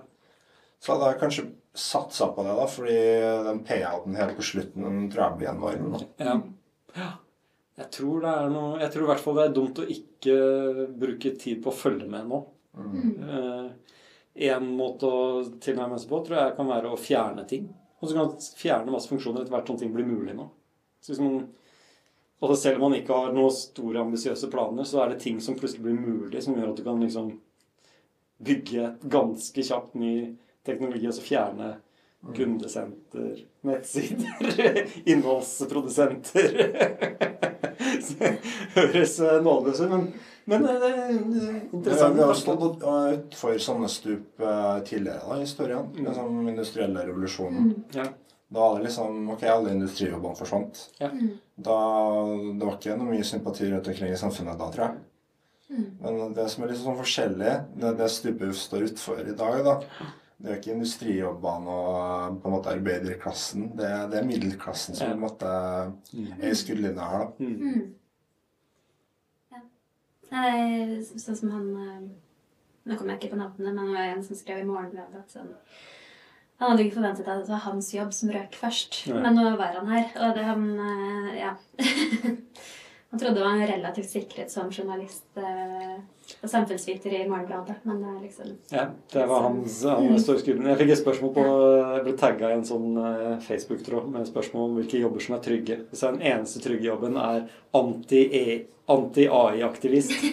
så 0.83 0.92
hadde 0.95 1.11
jeg 1.12 1.21
kanskje 1.23 1.45
satsa 1.75 2.28
på 2.37 2.45
det, 2.45 2.52
da, 2.59 2.66
fordi 2.69 2.97
den 3.49 3.62
payouten 3.64 4.16
helt 4.19 4.37
på 4.37 4.45
slutten 4.45 4.85
den 4.85 5.11
tror 5.11 5.25
jeg 5.31 5.38
blir 5.40 5.52
enorm. 5.54 5.92
da. 5.97 6.07
Ja. 6.26 6.35
ja. 7.00 7.11
Jeg 7.81 7.88
tror 7.97 8.21
det 8.21 8.28
er 8.37 8.50
noe 8.52 8.81
Jeg 8.83 8.92
tror 8.92 9.02
i 9.07 9.09
hvert 9.09 9.23
fall 9.25 9.38
det 9.38 9.45
er 9.49 9.54
dumt 9.57 9.78
å 9.81 9.87
ikke 9.95 10.35
bruke 11.00 11.31
tid 11.40 11.62
på 11.64 11.71
å 11.73 11.75
følge 11.76 12.04
med 12.12 12.28
nå. 12.28 12.42
Mm. 12.76 13.73
en 14.49 14.66
måte 14.76 15.09
å 15.09 15.40
tilnærme 15.61 15.99
seg 16.00 16.09
på 16.12 16.21
tror 16.26 16.38
jeg 16.38 16.54
kan 16.57 16.69
være 16.69 16.92
å 16.92 17.00
fjerne 17.00 17.47
ting. 17.49 17.66
Og 18.00 18.09
så 18.09 18.14
kan 18.16 18.26
man 18.28 18.37
fjerne 18.61 18.92
masse 18.92 19.09
funksjoner 19.11 19.42
etter 19.42 19.54
hvert 19.57 19.69
sånn 19.73 19.81
ting 19.81 19.92
blir 19.95 20.07
mulig 20.09 20.35
nå. 20.37 20.47
Så 21.00 21.12
hvis 21.14 21.21
man, 21.25 21.49
altså 22.43 22.59
selv 22.59 22.81
om 22.81 22.91
man 22.91 22.99
ikke 22.99 23.15
har 23.15 23.33
noen 23.35 23.55
store, 23.55 24.03
ambisiøse 24.03 24.51
planer, 24.51 24.85
så 24.89 25.03
er 25.03 25.13
det 25.13 25.23
ting 25.23 25.41
som 25.41 25.57
plutselig 25.59 25.85
blir 25.87 25.99
mulig, 25.99 26.43
som 26.43 26.59
gjør 26.59 26.73
at 26.73 26.81
du 26.81 26.85
kan 26.87 27.01
liksom 27.03 27.33
bygge 28.43 28.85
et 28.89 29.07
ganske 29.11 29.65
kjapt 29.69 29.95
ny 29.95 30.15
teknologi, 30.67 31.07
og 31.07 31.15
så 31.15 31.23
fjerne 31.25 31.73
kundesenter, 32.37 33.45
nettsider, 33.67 34.87
innholdsprodusenter 35.11 36.51
det 38.19 38.37
Høres 38.75 39.21
eh, 39.21 39.39
nådeløst 39.43 39.81
ut, 39.81 39.91
men, 39.91 40.07
men 40.45 40.67
eh, 40.69 40.79
det 40.81 40.91
er 40.91 41.11
interessant. 41.13 42.17
Vi 42.17 42.25
har 42.25 42.39
stått 42.39 42.85
utfor 42.87 43.59
sånne 43.63 43.91
stup 43.93 44.43
eh, 44.43 44.79
tidligere 44.89 45.23
da, 45.27 45.39
i 45.39 45.47
historien. 45.47 45.91
Den 45.99 46.17
sånn 46.17 46.53
industrielle 46.53 47.07
revolusjonen. 47.09 47.73
Ja. 47.97 48.09
Da 48.52 48.61
var 48.61 48.75
det 48.78 48.85
liksom 48.88 49.30
Ok, 49.32 49.42
alle 49.49 49.73
industrijobbene 49.73 50.37
forsvant. 50.37 50.80
Ja. 51.00 51.09
Da, 51.56 51.76
det 52.59 52.66
var 52.66 52.75
ikke 52.76 52.97
noe 53.00 53.09
mye 53.14 53.25
sympati 53.25 53.71
rundt 53.73 53.88
omkring 53.88 54.12
i 54.12 54.18
samfunnet 54.21 54.59
da, 54.61 54.66
tror 54.75 54.85
jeg. 54.88 54.99
Men 56.02 56.35
det 56.37 56.44
som 56.52 56.64
er 56.66 56.68
litt 56.75 56.82
sånn 56.82 56.99
forskjellig, 56.99 57.52
det 57.80 57.92
det 57.97 58.09
vi 58.42 58.50
står 58.52 58.82
utfor 58.90 59.23
i 59.25 59.32
dag, 59.38 59.62
da. 59.64 59.76
Det 60.42 60.50
er 60.50 60.59
ikke 60.59 60.73
industrijobbene 60.75 61.71
og 61.78 62.40
på 62.42 62.49
en 62.50 62.54
måte 62.56 62.73
arbeiderklassen. 62.75 63.68
Det, 63.78 63.87
er- 63.87 64.09
det 64.11 64.18
er 64.21 64.26
middelklassen 64.26 64.97
som 64.99 65.06
Ja. 65.06 65.12
på 65.14 65.16
en 65.16 65.25
måte 65.25 65.52
er 66.42 66.50
i 66.50 66.54
skuddlinja 66.59 67.09
her, 67.09 67.25
da. 67.25 67.44
Mm. 67.47 67.56
Mm. 67.62 67.94
Ja. 69.52 69.61
Nei, 70.32 71.00
sånn 71.04 71.37
som 71.38 71.50
han 71.54 71.71
eh, 71.87 72.04
Nå 72.85 72.97
kommer 72.99 73.14
jeg 73.14 73.21
ikke 73.23 73.37
på 73.37 73.38
navnet, 73.38 73.61
men 73.62 73.76
det 73.78 73.94
var 73.94 74.09
en 74.11 74.23
som 74.26 74.35
skrev 74.37 74.59
i 74.59 74.66
Morgenbladet 74.66 75.21
at 75.21 75.30
sånn 75.30 75.52
Han 76.62 76.71
hadde 76.71 76.85
ikke 76.87 77.00
forventet 77.00 77.26
at 77.26 77.42
det 77.42 77.50
var 77.50 77.64
hans 77.64 77.88
jobb 77.90 78.12
som 78.14 78.31
røk 78.31 78.54
først, 78.54 79.00
Nei. 79.11 79.19
men 79.25 79.35
nå 79.35 79.49
var 79.59 79.75
han 79.81 79.88
her. 79.90 80.04
Og 80.14 80.37
det 80.37 80.45
han 80.47 80.62
eh, 80.78 81.42
Ja. 81.42 81.57
Han 83.12 83.21
trodde 83.21 83.35
det 83.35 83.45
var 83.45 83.52
en 83.52 83.66
relativt 83.69 84.09
sikret 84.09 84.49
som 84.49 84.71
journalist 84.73 85.37
eh, 85.37 86.00
og 86.40 86.49
samfunnsviter 86.49 87.12
i 87.12 87.28
Morgenbladet, 87.28 87.85
men 87.85 88.00
det 88.00 88.09
er 88.09 88.23
liksom 88.23 88.49
Ja, 88.73 88.87
det 89.12 89.26
var 89.28 89.45
hans 89.45 89.85
han 89.85 90.16
står 90.16 90.40
i. 90.40 90.57
Jeg 90.71 90.78
fikk 90.81 90.92
et 90.95 91.02
spørsmål 91.02 91.28
på 91.37 91.45
Jeg 91.45 92.00
ble 92.07 92.14
tagga 92.16 92.49
i 92.49 92.57
en 92.57 92.64
sånn 92.64 92.97
eh, 92.97 93.37
Facebook-tråd 93.45 94.09
med 94.14 94.25
spørsmål 94.31 94.64
om 94.71 94.76
hvilke 94.81 94.97
jobber 95.04 95.21
som 95.26 95.37
er 95.37 95.45
trygge. 95.45 95.76
Hvis 95.90 96.04
den 96.09 96.25
eneste 96.33 96.64
trygge 96.64 96.88
jobben 96.88 97.21
er 97.21 97.45
anti-AI-aktivist. 97.83 100.16
Anti 100.16 100.33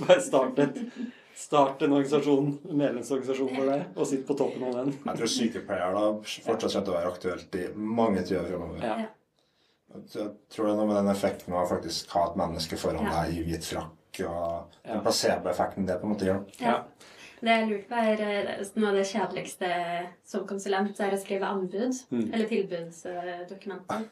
Bare 0.06 0.20
start 0.24 0.56
et 0.64 0.80
Start 1.42 1.82
en 1.82 1.92
organisasjon, 1.96 2.52
medlemsorganisasjon 2.70 3.48
for 3.56 3.70
deg, 3.72 3.80
og 3.98 4.06
sitt 4.06 4.22
på 4.28 4.36
toppen 4.38 4.62
av 4.68 4.76
den. 4.78 4.92
Jeg 5.08 5.18
tror 5.18 5.30
sykepleier 5.32 5.96
da 5.96 6.02
fortsatt 6.22 6.76
kommer 6.76 6.84
til 6.86 6.92
å 6.92 6.96
være 6.98 7.10
aktuelt 7.12 7.56
i 7.58 7.64
mange 7.98 8.22
tider 8.28 8.46
fremover. 8.46 8.84
Ja. 8.86 9.08
Jeg 9.92 10.28
tror 10.54 10.68
det 10.68 10.72
er 10.72 10.78
noe 10.78 10.86
med 10.88 10.96
den 11.00 11.10
effekten 11.12 11.52
av 11.56 11.64
å 11.66 11.70
faktisk 11.72 12.14
ha 12.14 12.22
et 12.30 12.38
menneske 12.40 12.78
foran 12.80 13.08
Ja. 13.10 13.16
deg 13.24 13.34
i 13.40 13.42
hvit 13.48 13.66
frakk, 13.68 14.20
og 14.28 14.78
Ja. 14.86 14.92
den 14.94 15.02
placeboeffekten 15.02 15.86
det 15.86 15.98
på 16.00 16.06
en 16.06 16.14
måte 16.14 16.28
gjør. 16.30 16.44
Ja. 16.60 16.76
Det 17.42 17.48
jeg 17.58 17.68
lurte 17.68 17.88
på, 17.90 17.98
er 17.98 18.20
eh, 18.22 18.64
noe 18.76 18.88
av 18.88 18.94
det 18.94 19.06
kjedeligste 19.10 19.68
som 20.24 20.46
konsulent 20.46 21.00
er 21.00 21.10
å 21.10 21.18
skrive 21.18 21.42
anbud. 21.50 21.98
Mm. 22.12 22.32
Eller 22.32 22.46
tilbudsdokumenter. 22.46 24.04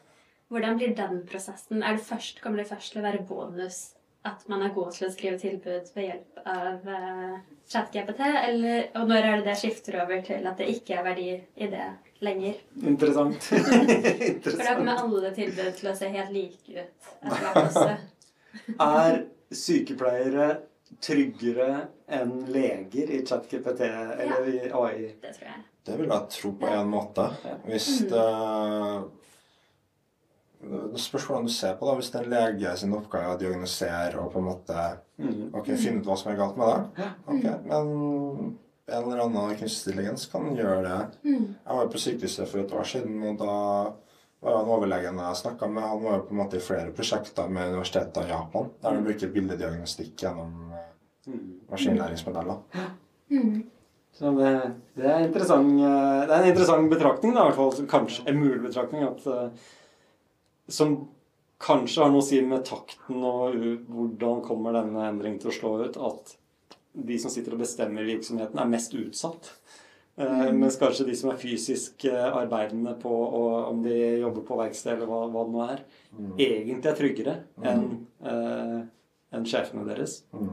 Hvordan 0.51 0.77
blir 0.77 0.93
den 0.95 1.21
prosessen? 1.25 1.81
Er 1.81 1.95
det 1.95 2.03
først, 2.03 2.41
kommer 2.41 2.57
det 2.57 2.67
først 2.67 2.91
til 2.91 2.99
å 3.01 3.05
være 3.07 3.25
bonus 3.25 3.93
at 4.27 4.43
man 4.51 4.61
er 4.61 4.73
god 4.75 4.91
til 4.93 5.07
å 5.07 5.11
skrive 5.13 5.39
tilbud 5.41 5.89
ved 5.95 6.05
hjelp 6.05 6.41
av 6.45 6.85
uh, 6.85 7.37
ChatGPT? 7.71 8.21
Eller, 8.21 8.83
og 8.99 9.09
når 9.09 9.27
er 9.27 9.37
det 9.39 9.47
det 9.49 9.57
skifter 9.61 9.97
over 10.03 10.21
til 10.25 10.45
at 10.49 10.61
det 10.61 10.69
ikke 10.75 10.99
er 10.99 11.05
verdi 11.07 11.29
i 11.33 11.69
det 11.71 11.87
lenger? 12.21 12.59
Interessant. 12.83 13.43
For 14.45 14.61
da 14.61 14.75
kommer 14.77 15.01
alle 15.05 15.33
tilbud 15.37 15.71
til 15.79 15.91
å 15.91 15.95
se 15.97 16.11
helt 16.13 16.35
like 16.35 16.85
ut. 16.85 17.13
Er 18.83 19.21
sykepleiere 19.55 20.47
tryggere 20.99 21.85
enn 22.11 22.33
leger 22.51 23.13
i 23.15 23.21
ChatGPT 23.25 23.85
eller 23.87 24.49
i 24.51 24.57
AI? 24.67 25.13
Det 25.23 25.33
tror 25.37 25.47
jeg. 25.47 25.61
Det 25.87 25.97
vil 25.97 26.11
jeg 26.11 26.33
tro 26.35 26.51
på 26.61 26.69
en 26.69 26.91
måte. 26.91 27.25
Ja. 27.47 27.55
Hvis 27.65 27.87
det 28.11 28.25
Det 30.61 30.99
spørs 31.01 31.25
hvordan 31.27 31.47
du 31.47 31.53
ser 31.53 31.73
på 31.79 31.87
det. 31.87 31.95
Hvis 31.99 32.11
det 32.13 32.19
er 32.19 32.27
en 32.27 32.33
lege 32.35 32.73
sin 32.77 32.93
oppgave 32.93 33.33
å 33.35 33.39
diagnosere 33.39 34.19
og 34.21 34.33
på 34.33 34.41
en 34.43 34.49
måte 34.51 34.89
Mm. 35.21 35.51
ok, 35.53 35.67
finne 35.77 35.99
ut 36.01 36.07
hva 36.09 36.15
som 36.17 36.31
er 36.31 36.37
galt 36.39 36.55
med 36.57 36.67
deg, 36.71 37.09
okay, 37.29 37.57
men 37.69 37.89
en 38.89 39.03
eller 39.03 39.19
annen 39.21 39.51
kunstig 39.59 39.91
intelligens 39.91 40.23
kan 40.31 40.47
gjøre 40.57 40.79
det. 40.87 41.01
Mm. 41.27 41.43
Jeg 41.67 41.77
var 41.77 41.91
på 41.93 42.01
sykehuset 42.01 42.49
for 42.49 42.63
et 42.63 42.73
år 42.73 42.87
siden, 42.89 43.19
og 43.29 43.37
da 43.37 43.51
var 44.41 44.57
han 44.57 44.71
overlegen 44.73 45.19
jeg 45.21 45.41
snakka 45.43 45.69
med. 45.69 45.83
Han 45.83 46.01
var 46.03 46.15
jo 46.17 46.23
på 46.25 46.33
en 46.33 46.39
måte 46.41 46.57
i 46.57 46.63
flere 46.65 46.91
prosjekter 46.97 47.51
med 47.53 47.69
universitetet 47.75 48.25
i 48.25 48.31
Japan, 48.33 48.71
der 48.81 48.97
de 48.97 49.05
bruker 49.05 49.33
bildediagnostikk 49.35 50.15
gjennom 50.25 50.71
eh, 50.73 50.87
Mm. 51.27 51.59
maskinlæringsmodeller. 51.69 52.57
Mm. 53.29 53.63
Så 54.11 54.31
det, 54.37 54.47
det, 54.97 55.05
er 55.05 55.19
eh, 55.21 55.33
det 55.33 55.45
er 55.45 56.41
en 56.41 56.49
interessant 56.49 56.89
betraktning, 56.89 57.35
da, 57.35 57.43
i 57.45 57.51
hvert 57.51 57.59
fall. 57.59 57.85
Kanskje 57.87 58.25
en 58.27 58.39
mulig 58.41 58.61
betraktning. 58.63 59.03
At, 59.05 59.27
eh, 59.27 59.69
som 60.67 61.07
kanskje 61.61 62.03
har 62.03 62.11
noe 62.11 62.21
å 62.23 62.25
si 62.25 62.39
med 62.41 62.65
takten 62.65 63.21
og 63.23 63.55
hvordan 63.91 64.41
kommer 64.45 64.73
denne 64.73 65.07
endringen 65.11 65.39
til 65.41 65.51
å 65.51 65.55
slå 65.55 65.73
ut. 65.85 65.97
At 65.97 66.35
de 66.91 67.17
som 67.21 67.31
sitter 67.31 67.53
og 67.55 67.61
bestemmer 67.63 68.03
virksomheten, 68.07 68.59
er 68.59 68.71
mest 68.71 68.93
utsatt. 68.97 69.51
Mm. 70.19 70.57
Mens 70.59 70.75
kanskje 70.77 71.05
de 71.07 71.13
som 71.15 71.29
er 71.31 71.37
fysisk 71.39 72.03
eh, 72.09 72.25
arbeidende 72.35 72.91
på, 72.99 73.11
om 73.71 73.79
de 73.85 73.95
jobber 74.21 74.43
på 74.45 74.57
verksted 74.59 74.97
eller 74.97 75.07
hva, 75.09 75.21
hva 75.31 75.45
det 75.47 75.53
nå 75.55 75.61
er, 75.65 75.85
egentlig 76.35 76.91
er 76.91 76.97
tryggere 76.99 77.35
enn 77.63 77.85
eh, 78.27 78.81
en 79.31 79.47
sjefene 79.47 79.85
deres. 79.87 80.17
Mm. 80.35 80.51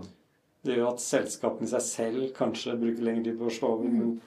Det 0.65 0.77
gjør 0.79 0.93
at 0.93 1.03
selskapene 1.03 1.67
i 1.67 1.73
seg 1.73 1.85
selv 1.89 2.29
kanskje 2.39 2.79
bruker 2.79 3.05
lengre 3.09 3.33
tid 3.33 3.41
på 3.41 3.51
å 3.51 3.55
slå 3.59 3.75
over. 3.79 3.91
men- 3.93 4.19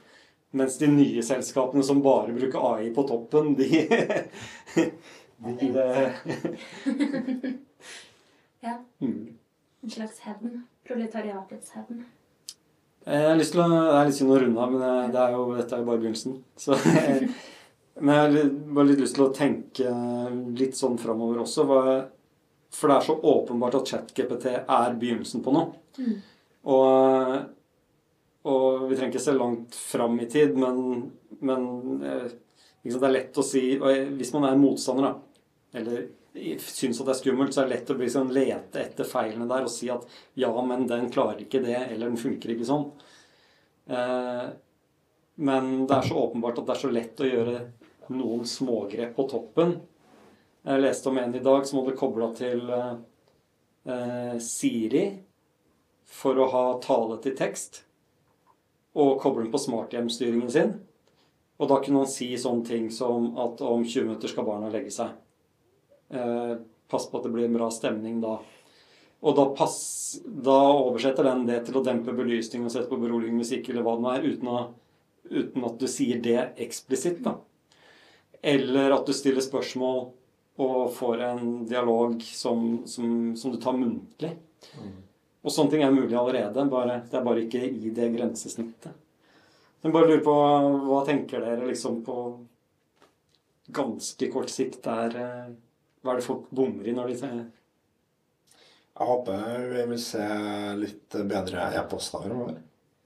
Mens 0.51 0.75
de 0.81 0.87
nye 0.91 1.21
selskapene 1.23 1.79
som 1.87 2.01
bare 2.03 2.33
bruker 2.35 2.59
AI 2.73 2.89
på 2.91 3.05
toppen, 3.07 3.53
de, 3.55 3.85
de 5.41 5.69
eh, 5.81 6.11
Ja. 8.61 8.75
mm. 9.01 9.37
En 9.81 9.89
slags 9.89 10.19
hevn. 10.19 10.61
Proletariatets 10.87 11.71
hevn. 11.75 12.03
Jeg 13.05 13.25
har 13.25 13.37
lyst 13.39 13.55
til 13.55 13.63
å, 13.63 13.69
Det 13.71 13.95
er 13.97 14.09
litt 14.09 14.17
synd 14.19 14.33
å 14.35 14.39
runde 14.43 14.61
av, 14.61 14.73
men 14.75 14.83
eh, 14.85 15.07
det 15.13 15.21
er 15.23 15.35
jo, 15.35 15.45
dette 15.57 15.75
er 15.75 15.81
jo 15.81 15.87
bare 15.89 16.01
begynnelsen. 16.03 16.35
Så, 16.63 16.77
men 18.01 18.13
jeg 18.15 18.21
har 18.21 18.51
bare 18.77 18.89
litt 18.91 19.01
lyst 19.01 19.17
til 19.17 19.25
å 19.25 19.33
tenke 19.35 19.95
litt 20.57 20.77
sånn 20.77 20.99
framover 21.01 21.41
også. 21.43 21.65
For 22.71 22.87
det 22.87 22.97
er 22.99 23.07
så 23.07 23.17
åpenbart 23.33 23.79
at 23.81 23.89
ChatGPT 23.91 24.45
er 24.53 24.93
begynnelsen 25.01 25.41
på 25.43 25.53
noe. 25.55 25.73
Mm. 25.97 26.21
Og, 26.71 27.33
og 28.47 28.85
vi 28.87 28.95
trenger 28.95 29.11
ikke 29.11 29.25
se 29.25 29.35
langt 29.35 29.75
fram 29.75 30.15
i 30.21 30.29
tid, 30.29 30.53
men, 30.61 31.09
men 31.41 31.67
eh, 32.05 32.29
det 32.85 33.01
er 33.01 33.13
lett 33.13 33.37
å 33.37 33.43
si 33.45 33.75
Hvis 33.77 34.31
man 34.33 34.47
er 34.47 34.61
motstander, 34.61 35.09
da, 35.09 35.30
eller 35.73 36.07
syns 36.59 36.99
at 37.01 37.07
det 37.07 37.13
er 37.13 37.19
skummelt, 37.19 37.53
så 37.53 37.61
er 37.61 37.69
det 37.69 37.75
lett 37.75 37.91
å 37.91 37.97
bli 37.99 38.09
sånn, 38.11 38.33
lete 38.33 38.81
etter 38.81 39.07
feilene 39.07 39.47
der 39.49 39.67
og 39.67 39.71
si 39.71 39.89
at 39.91 40.05
ja, 40.39 40.51
men 40.63 40.85
den 40.87 41.09
klarer 41.11 41.43
ikke 41.43 41.63
det, 41.63 41.77
eller 41.77 42.07
den 42.07 42.19
funker 42.19 42.53
ikke 42.53 42.67
sånn. 42.67 42.87
Eh, 43.91 44.47
men 45.41 45.71
det 45.87 45.97
er 45.97 46.07
så 46.07 46.19
åpenbart 46.25 46.61
at 46.61 46.67
det 46.67 46.75
er 46.75 46.83
så 46.83 46.91
lett 46.91 47.23
å 47.23 47.29
gjøre 47.29 47.57
noen 48.15 48.45
smågrep 48.47 49.15
på 49.15 49.27
toppen. 49.31 49.75
Jeg 50.67 50.83
leste 50.83 51.09
om 51.09 51.17
en 51.17 51.35
i 51.35 51.43
dag 51.43 51.65
som 51.67 51.81
hadde 51.81 51.97
kobla 51.99 52.31
til 52.37 52.67
eh, 52.69 52.93
eh, 53.91 54.35
Siri 54.43 55.05
for 56.11 56.37
å 56.39 56.49
ha 56.51 56.65
tale 56.83 57.17
til 57.23 57.35
tekst, 57.37 57.83
og 58.99 59.19
koble 59.23 59.45
den 59.45 59.53
på 59.53 59.61
smarthjemstyringen 59.63 60.51
sin. 60.51 60.73
Og 61.61 61.69
da 61.71 61.77
kunne 61.83 62.03
han 62.03 62.11
si 62.11 62.33
sånne 62.39 62.67
ting 62.67 62.89
som 62.91 63.31
at 63.39 63.61
om 63.63 63.83
20 63.85 64.09
minutter 64.09 64.31
skal 64.31 64.47
barna 64.47 64.71
legge 64.73 64.91
seg. 64.91 65.13
Eh, 66.11 66.55
pass 66.91 67.07
på 67.09 67.17
at 67.17 67.23
det 67.23 67.31
blir 67.31 67.47
en 67.47 67.55
bra 67.55 67.69
stemning 67.71 68.19
da. 68.23 68.37
Og 69.21 69.35
da, 69.37 69.45
pass, 69.55 69.77
da 70.25 70.57
oversetter 70.73 71.27
den 71.29 71.45
det 71.47 71.61
til 71.67 71.77
å 71.77 71.83
dempe 71.85 72.13
belysning 72.17 72.65
og 72.65 72.73
sette 72.73 72.89
på 72.89 72.99
beroligende 72.99 73.43
musikk 73.43 73.69
eller 73.69 73.85
hva 73.85 73.95
det 73.95 74.03
nå 74.03 74.13
er, 74.15 74.25
uten 74.33 74.49
å, 74.49 74.57
uten 75.29 75.67
at 75.67 75.77
du 75.79 75.87
sier 75.91 76.19
det 76.23 76.39
eksplisitt. 76.65 77.21
da. 77.23 77.37
Eller 78.41 78.95
at 78.95 79.05
du 79.05 79.13
stiller 79.15 79.45
spørsmål 79.45 80.09
og 80.61 80.81
får 80.97 81.23
en 81.29 81.45
dialog 81.69 82.17
som, 82.25 82.81
som, 82.89 83.31
som 83.37 83.53
du 83.53 83.61
tar 83.61 83.77
muntlig. 83.77 84.33
Mm. 84.75 84.97
Og 85.41 85.53
sånne 85.53 85.73
ting 85.73 85.85
er 85.85 85.93
mulig 85.93 86.17
allerede, 86.17 86.65
bare, 86.69 86.99
det 87.09 87.17
er 87.17 87.25
bare 87.25 87.45
ikke 87.45 87.63
i 87.65 87.93
det 87.93 88.11
grensesnittet. 88.13 88.97
Men 89.81 89.93
bare 89.95 90.11
lurer 90.11 90.25
på 90.25 90.33
hva 90.89 91.01
tenker 91.07 91.41
dere 91.41 91.69
liksom 91.69 92.03
på 92.05 92.17
ganske 93.73 94.27
kort 94.33 94.51
sikt 94.53 94.83
der 94.85 95.15
eh, 95.17 95.53
Hva 96.01 96.13
er 96.13 96.19
det 96.19 96.25
folk 96.25 96.49
bommer 96.49 96.87
i 96.87 96.93
når 96.97 97.11
de 97.11 97.15
ser 97.19 97.33
Jeg 97.37 99.07
håper 99.07 99.67
vi 99.71 99.85
vil 99.93 100.01
se 100.01 100.25
litt 100.79 101.17
bedre 101.29 101.67
e-poster 101.77 102.25
framover. 102.25 102.57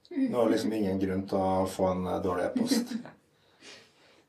Det 0.08 0.32
var 0.32 0.50
liksom 0.50 0.72
ingen 0.72 0.98
grunn 1.02 1.24
til 1.28 1.38
å 1.38 1.66
få 1.68 1.90
en 1.92 2.04
dårlig 2.24 2.44
e-post. 2.48 2.94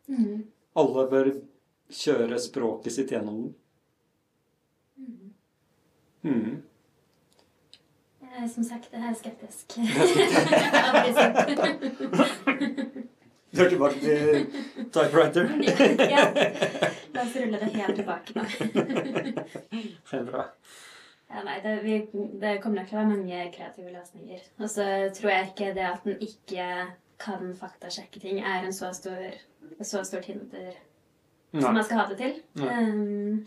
Mm. 0.07 0.43
Alle 0.79 1.01
bør 1.11 1.31
kjøre 1.91 2.39
språket 2.39 2.93
sitt 2.95 3.11
gjennom 3.11 3.37
den. 3.41 3.53
Mm. 4.97 5.33
mm. 6.31 6.63
Som 8.53 8.63
sagt, 8.63 8.91
det 8.91 8.99
her 9.01 9.11
er 9.11 9.17
skeptisk. 9.17 9.65
Du 13.55 13.63
er 13.63 13.69
tilbake 13.69 13.99
til 13.99 14.47
typewriter? 14.91 15.47
ja. 16.13 16.25
La 17.13 17.23
oss 17.23 17.35
rulle 17.39 17.59
det 17.61 17.69
helt 17.73 17.95
tilbake 17.95 18.35
da. 18.35 18.43
det 20.11 20.19
er 20.19 20.25
bra. 20.27 20.43
Ja, 21.27 21.43
nei, 21.43 21.57
det, 21.63 21.73
vi, 21.83 21.95
det, 22.39 22.57
kommer 22.63 22.81
nok 22.81 22.89
til 22.89 22.97
å 22.97 23.01
være 23.01 23.11
mange 23.13 23.39
kreative 23.55 23.91
løsninger. 23.91 24.43
Og 24.59 24.69
så 24.71 24.85
tror 25.15 25.31
jeg 25.33 25.49
ikke 25.51 25.71
det 25.75 25.87
at 25.87 26.05
en 26.07 26.21
ikke 26.23 26.67
kan 27.19 27.49
faktasjekke 27.57 28.21
ting, 28.21 28.39
er 28.39 28.67
en 28.67 28.75
så 28.75 28.91
stor, 28.95 29.23
så 29.81 30.03
stort 30.07 30.29
hinder 30.29 30.69
nei. 30.69 31.63
som 31.63 31.73
man 31.73 31.83
skal 31.83 32.03
ha 32.03 32.07
det 32.11 32.19
til. 32.21 32.37
Nei, 32.61 32.77
um, 32.83 33.41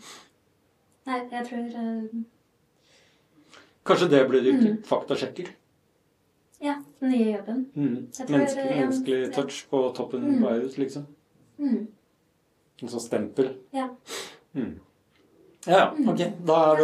nei 1.09 1.23
jeg 1.31 1.47
tror 1.49 1.65
uh, 1.77 2.21
Kanskje 3.87 4.11
det 4.11 4.25
blir 4.29 4.45
du 4.45 4.51
mm. 4.53 4.81
faktasjekker? 4.85 5.49
Ja. 6.61 6.83
Den 6.99 7.09
nye 7.09 7.31
jobben. 7.31 7.71
Mm. 7.75 8.07
Menneske, 8.29 8.65
menneskelig 8.69 9.33
touch 9.33 9.69
på 9.69 9.89
toppen 9.97 10.23
mm. 10.23 10.43
på 10.43 10.55
ut, 10.55 10.77
liksom. 10.77 11.05
Mm. 11.57 11.87
En 12.81 12.89
sånn 12.91 13.01
stempel. 13.01 13.49
Ja. 13.73 13.87
Mm. 14.53 14.79
Ja, 15.65 15.79
ja. 15.79 15.95
ok. 16.11 16.21
Da 16.45 16.55
har, 16.65 16.77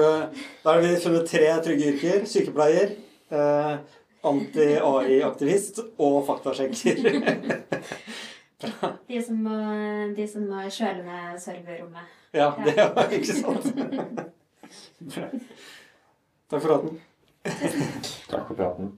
har 0.63 0.81
vi 0.81 0.95
funnet 1.05 1.29
tre 1.29 1.63
trygge 1.65 1.85
yrker. 1.93 2.25
Sykepleier, 2.29 2.89
eh, 3.29 3.77
anti-AI-aktivist 4.25 5.79
og 5.97 6.25
faktasjekker. 6.25 6.95
de, 9.07 9.21
som 9.21 9.35
må, 9.45 9.57
de 10.17 10.27
som 10.29 10.41
må 10.49 10.65
kjøle 10.73 11.03
ned 11.05 11.39
serverrommet. 11.41 12.05
Ja, 12.33 12.53
det 12.65 12.93
var 12.97 13.07
ikke 13.13 13.33
sant. 13.33 13.65
Takk 16.47 16.61
for 16.61 16.69
praten. 16.69 17.01
Takk 17.45 18.47
for 18.47 18.55
praten. 18.55 18.97